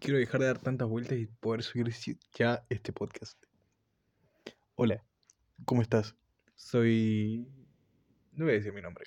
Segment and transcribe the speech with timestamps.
[0.00, 1.94] quiero dejar de dar tantas vueltas y poder subir
[2.34, 3.38] ya este podcast.
[4.74, 5.04] Hola,
[5.66, 6.16] ¿cómo estás?
[6.56, 7.46] Soy...
[8.32, 9.04] No voy a decir mi nombre.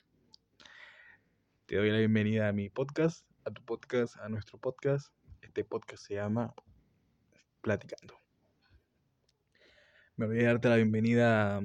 [1.65, 5.11] Te doy la bienvenida a mi podcast, a tu podcast, a nuestro podcast.
[5.41, 6.53] Este podcast se llama
[7.61, 8.15] Platicando.
[10.15, 11.59] Me a darte la bienvenida.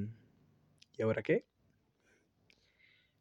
[0.96, 1.46] ¿Y ahora qué?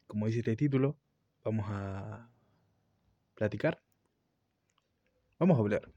[0.07, 0.97] Como dice este título,
[1.43, 2.31] vamos a
[3.35, 3.86] platicar.
[5.39, 5.91] Vamos a hablar.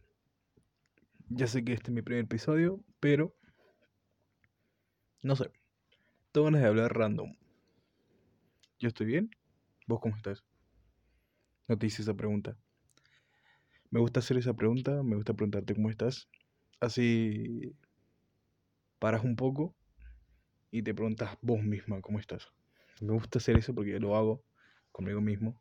[1.29, 3.35] Ya sé que este es mi primer episodio, pero
[5.23, 5.51] no sé.
[6.33, 7.35] Tengo ganas de hablar random.
[8.79, 9.31] Yo estoy bien.
[9.87, 10.45] ¿Vos cómo estás?
[11.69, 12.57] No te hice esa pregunta.
[13.91, 16.29] Me gusta hacer esa pregunta, me gusta preguntarte cómo estás.
[16.79, 17.75] Así
[18.99, 19.75] paras un poco
[20.71, 22.49] y te preguntas vos misma cómo estás.
[23.01, 24.45] Me gusta hacer eso porque lo hago
[24.93, 25.61] conmigo mismo.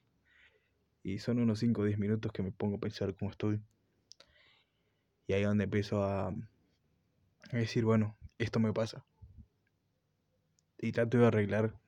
[1.02, 3.62] Y son unos 5 o 10 minutos que me pongo a pensar cómo estoy.
[5.30, 6.34] Y ahí es donde empiezo a,
[7.52, 9.06] decir, bueno, esto me pasa.
[10.80, 11.80] Y trato de arreglar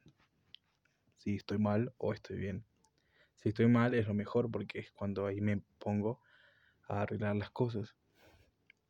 [1.18, 2.64] si estoy mal o estoy bien.
[3.38, 6.22] Si estoy mal es lo mejor porque es cuando ahí me pongo
[6.88, 7.96] a arreglar las cosas.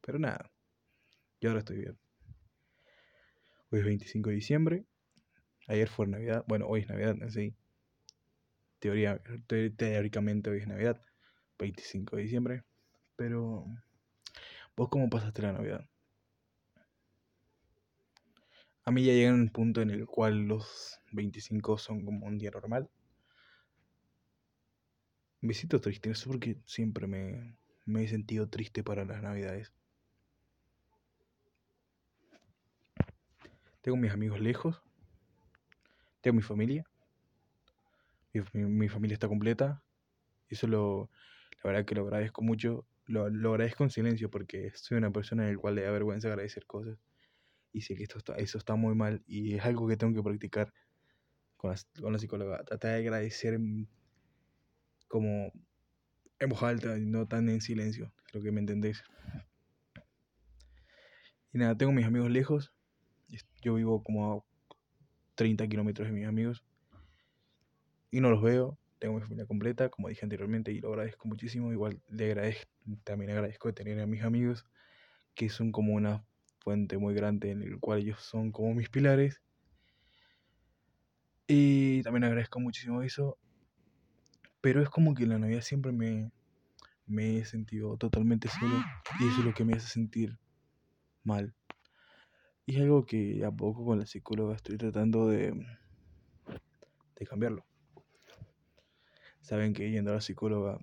[0.02, 0.52] Pero nada,
[1.39, 1.97] yo ahora estoy bien.
[3.69, 4.86] Hoy es 25 de diciembre.
[5.67, 6.43] Ayer fue Navidad.
[6.45, 7.55] Bueno, hoy es Navidad sí.
[8.80, 11.02] Teoría, te- teóricamente hoy es Navidad.
[11.58, 12.63] 25 de diciembre.
[13.15, 13.65] Pero,
[14.81, 15.85] ¿vos cómo pasaste la Navidad?
[18.85, 22.51] A mí ya llega un punto en el cual los 25 son como un día
[22.51, 22.87] normal.
[25.41, 29.73] Me siento triste, no sé siempre me, me he sentido triste para las Navidades.
[33.83, 34.81] Tengo mis amigos lejos.
[36.21, 36.83] Tengo mi familia.
[38.33, 39.83] Mi, mi- mi familia está completa.
[40.49, 41.09] Y eso lo,
[41.63, 42.85] la verdad que lo agradezco mucho.
[43.05, 46.27] Lo, lo agradezco en silencio porque soy una persona en la cual le da vergüenza
[46.27, 46.97] agradecer cosas.
[47.73, 50.23] Y sé que esto está, eso está muy mal y es algo que tengo que
[50.23, 50.73] practicar
[51.58, 52.64] con la, con la psicóloga.
[52.64, 53.59] Tratar de agradecer
[55.08, 55.52] como
[56.39, 58.11] en voz alta y no tan en silencio.
[58.26, 59.03] Creo que me entendés.
[61.53, 62.73] Y nada, tengo mis amigos lejos.
[63.61, 64.43] Yo vivo como a
[65.36, 66.64] 30 kilómetros de mis amigos.
[68.09, 68.77] Y no los veo.
[69.02, 71.72] Tengo mi familia completa, como dije anteriormente, y lo agradezco muchísimo.
[71.72, 72.72] Igual le agradezco,
[73.04, 74.64] también agradezco de tener a mis amigos,
[75.34, 76.23] que son como una
[76.60, 79.42] fuente muy grande en el cual ellos son como mis pilares.
[81.48, 83.39] Y también agradezco muchísimo eso.
[84.62, 86.32] Pero es como que en la Navidad siempre me,
[87.08, 88.76] me he sentido totalmente solo.
[89.20, 90.38] Y eso es lo que me hace sentir
[91.23, 91.56] mal.
[92.68, 95.56] Y es algo que a poco con la psicóloga estoy tratando de,
[97.16, 97.66] de cambiarlo.
[99.41, 100.79] Saben que yendo a la psicóloga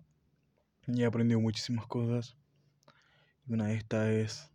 [0.87, 2.37] he aprendido muchísimas cosas.
[3.47, 4.51] Y una de estas es,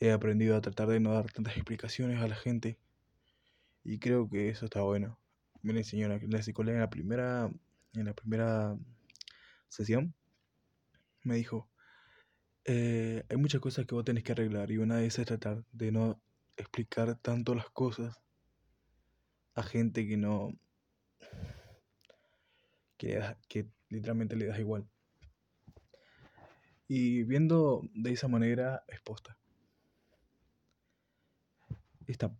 [0.00, 2.78] he aprendido a tratar de no dar tantas explicaciones a la gente.
[3.82, 5.18] Y creo que eso está bueno.
[5.62, 7.50] Me lo enseñó la, psicóloga en la primera,
[7.94, 8.76] en la primera
[9.68, 10.14] sesión.
[11.22, 11.68] Me dijo,
[12.64, 14.70] eh, hay muchas cosas que vos tenés que arreglar.
[14.70, 16.20] Y una de esas es tratar de no
[16.56, 18.20] explicar tanto las cosas
[19.54, 20.50] a gente que no...
[23.04, 24.88] Que, que literalmente le das igual.
[26.88, 29.36] Y viendo de esa manera es posta.
[32.06, 32.34] Esta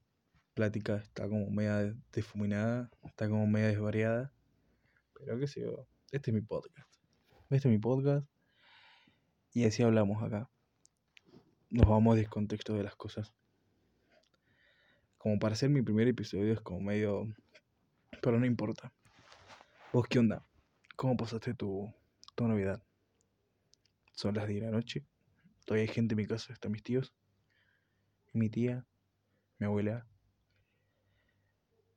[0.55, 4.33] plática está como media difuminada, está como media desvariada.
[5.13, 6.91] Pero qué sé yo, este es mi podcast.
[7.51, 8.27] Este es mi podcast.
[9.53, 10.51] Y así hablamos acá.
[11.69, 13.35] Nos vamos del contexto de las cosas.
[15.19, 17.27] Como para hacer mi primer episodio es como medio...
[18.23, 18.95] Pero no importa.
[19.93, 20.47] ¿Vos qué onda?
[20.97, 21.93] ¿Cómo pasaste tu,
[22.35, 22.83] tu Navidad?
[24.13, 25.05] Son las 10 de la noche.
[25.65, 26.53] Todavía hay gente en mi casa.
[26.53, 27.13] Están mis tíos.
[28.33, 28.87] Mi tía.
[29.59, 30.07] Mi abuela.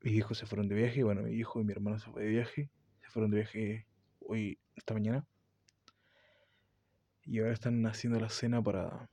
[0.02, 1.04] Mis hijos se fueron de viaje.
[1.04, 2.72] Bueno, mi hijo y mi hermano se fue de viaje.
[3.02, 3.88] Se fueron de viaje
[4.20, 5.28] hoy, esta mañana.
[7.24, 9.10] Y ahora están haciendo la cena para...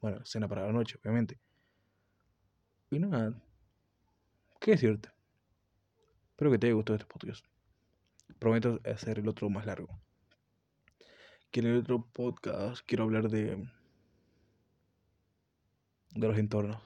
[0.00, 1.40] Bueno, cena para la noche, obviamente.
[2.90, 3.34] Y nada.
[4.60, 5.10] ¿Qué decirte?
[6.30, 7.44] Espero que te haya gustado este podcast.
[8.38, 9.88] Prometo hacer el otro más largo.
[11.50, 13.68] Que en el otro podcast quiero hablar de...
[16.14, 16.80] De los entornos.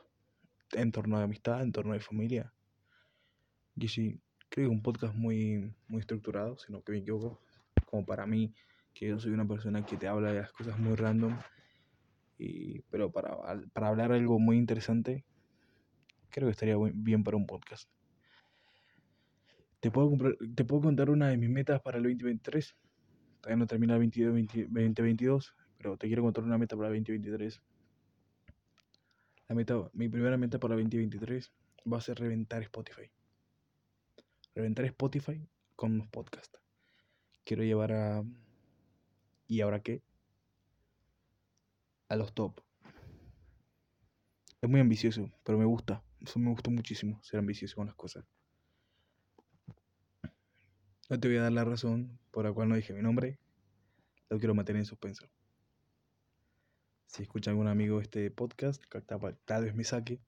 [0.72, 2.52] Entorno de amistad, entorno de familia.
[3.76, 7.40] Y sí, creo que un podcast muy, muy estructurado, sino que me equivoco.
[7.86, 8.54] Como para mí,
[8.94, 11.38] que yo soy una persona que te habla de las cosas muy random.
[12.38, 13.36] Y, pero para,
[13.72, 15.24] para hablar algo muy interesante,
[16.30, 17.90] creo que estaría bien para un podcast.
[19.82, 22.76] Te puedo, comprar- te puedo contar una de mis metas para el 2023.
[23.40, 27.60] Todavía no termina el 22, 20 2022, pero te quiero contar una meta para 2023.
[29.48, 31.52] La meta, mi primera meta para 2023
[31.92, 33.10] va a ser reventar Spotify.
[34.54, 35.44] Reventar Spotify
[35.74, 36.60] con los podcasts.
[37.44, 38.24] Quiero llevar a...
[39.48, 40.00] ¿Y ahora qué?
[42.08, 42.60] A los top.
[44.60, 46.04] Es muy ambicioso, pero me gusta.
[46.20, 48.24] Eso me gusta muchísimo, ser ambicioso con las cosas.
[51.12, 53.38] No te voy a dar la razón por la cual no dije mi nombre.
[54.30, 55.28] Lo quiero mantener en suspenso.
[57.04, 58.82] Si escucha algún amigo este podcast,
[59.44, 60.22] tal vez me saque.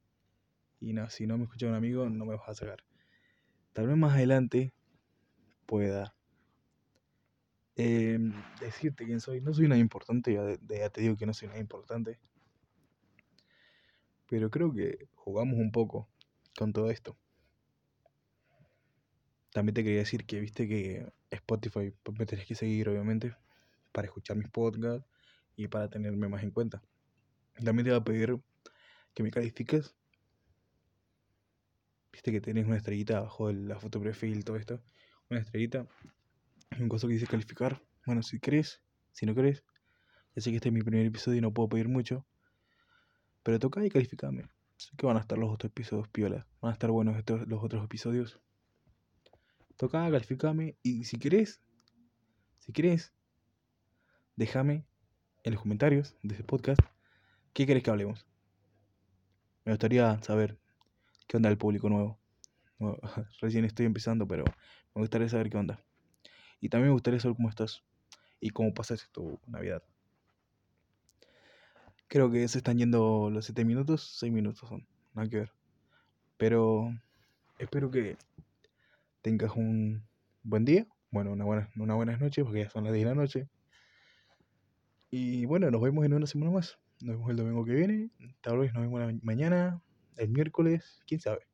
[0.81, 2.85] Y no, si no me escucha un amigo, no me vas a sacar.
[3.73, 4.75] Tal vez más adelante
[5.65, 6.15] pueda
[7.77, 9.41] em, decirte quién soy.
[9.41, 12.19] No soy nada importante, ya, ya te digo que no soy nada importante.
[14.29, 16.11] Pero creo que jugamos un poco
[16.59, 17.17] con todo esto.
[19.55, 23.37] También te quería decir que viste que Spotify pues, me tenés que seguir, obviamente,
[23.93, 25.07] para escuchar mis podcasts
[25.55, 26.83] y para tenerme más en cuenta.
[27.65, 28.41] También te voy a pedir
[29.15, 29.95] que me califiques.
[32.13, 34.83] Viste que tenés una estrellita abajo de la foto perfil, todo esto.
[35.31, 35.87] Una estrellita.
[36.81, 37.81] Un coso que dice calificar.
[38.07, 39.63] Bueno, si crees, si no crees.
[40.35, 42.27] Ya sé que este es mi primer episodio y no puedo pedir mucho.
[43.45, 44.49] Pero toca y calificame.
[44.79, 46.45] Sé que van a estar los otros episodios piola.
[46.61, 48.41] Van a estar buenos estos, los otros episodios.
[49.77, 50.77] Toca, calificame.
[50.83, 51.61] Y si querés,
[52.61, 53.13] si querés,
[54.37, 54.85] déjame
[55.43, 56.81] en los comentarios de este podcast
[57.53, 58.27] qué querés que hablemos.
[59.65, 60.59] Me gustaría saber
[61.27, 62.19] qué onda el público nuevo.
[63.41, 64.45] recién estoy empezando, pero
[64.95, 65.83] me gustaría saber qué onda.
[66.61, 67.83] Y también me gustaría saber cómo estás
[68.41, 69.83] y cómo pasas tu Navidad.
[72.09, 75.53] Creo que se están yendo los 7 minutos, 6 minutos son, nada que ver.
[76.37, 76.93] Pero
[77.59, 78.17] espero que
[79.25, 80.07] tengas un
[80.43, 83.15] buen día, bueno, una buena, una buenas noches, porque ya son las 10 de la
[83.15, 83.49] noche.
[85.11, 86.79] Y bueno, nos vemos en una semana más.
[87.01, 88.11] Nos vemos el domingo que viene,
[88.43, 89.83] tal vez nos vemos mañana,
[90.19, 91.47] el miércoles, quién sabe.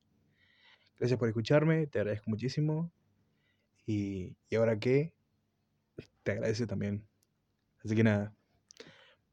[0.99, 2.93] Gracias por escucharme, te agradezco muchísimo.
[3.87, 5.15] Y, y ahora qué,
[6.25, 7.07] te agradece también.
[7.85, 8.35] Así que nada,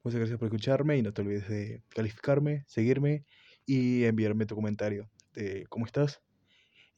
[0.03, 3.25] muchas gracias por escucharme y no te olvides de calificarme, seguirme
[3.65, 6.21] y enviarme tu comentario de cómo estás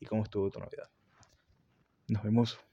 [0.02, 0.90] y cómo estuvo tu Navidad.
[2.10, 2.69] Nos vemos.